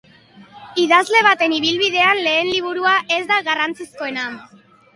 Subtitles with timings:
[0.83, 4.29] Idazle baten ibilbidean lehen liburua ez da garrantzizkoena.